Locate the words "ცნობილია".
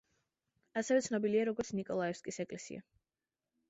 1.09-1.45